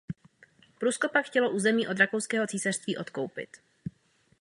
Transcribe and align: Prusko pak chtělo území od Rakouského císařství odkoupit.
Prusko 0.79 1.09
pak 1.09 1.25
chtělo 1.25 1.49
území 1.51 1.87
od 1.87 1.99
Rakouského 1.99 2.47
císařství 2.47 2.97
odkoupit. 2.97 3.49